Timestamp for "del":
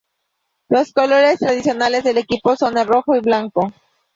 2.03-2.17